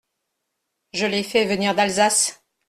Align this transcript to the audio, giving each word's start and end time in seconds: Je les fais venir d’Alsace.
Je 0.93 1.05
les 1.05 1.21
fais 1.21 1.45
venir 1.45 1.75
d’Alsace. 1.75 2.43